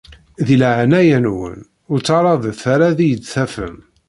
Di 0.45 0.55
leɛnaya-nwen 0.61 1.59
ur 1.91 1.97
ttaɛraḍet 1.99 2.61
ara 2.73 2.85
ad 2.91 2.99
iyi-d-tafem. 3.01 3.75